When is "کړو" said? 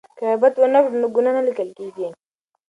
0.83-0.97